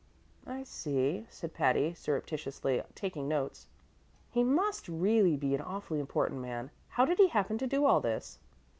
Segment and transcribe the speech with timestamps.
[0.47, 3.67] "I see," said Patty, surreptitiously taking notes.
[4.31, 6.71] "He must really be an awfully important man.
[6.87, 8.39] How did he happen to do all this?"